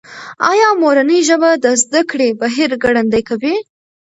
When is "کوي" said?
3.29-3.55